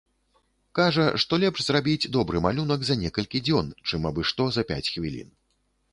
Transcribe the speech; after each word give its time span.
Кажа, 0.79 1.03
што 1.23 1.39
лепш 1.43 1.59
зрабіць 1.65 2.09
добры 2.17 2.41
малюнак 2.45 2.81
за 2.89 2.95
некалькі 3.05 3.45
дзён, 3.51 3.67
чым 3.87 4.11
абы-што 4.11 4.51
за 4.57 4.61
пяць 4.73 4.87
хвілін. 4.93 5.29